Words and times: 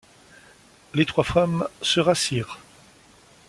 Les 0.95 1.05
trois 1.05 1.23
femmes 1.23 1.67
se 1.83 1.99
rassirent. 1.99 2.57